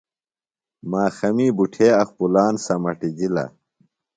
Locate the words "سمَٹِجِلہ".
2.65-3.45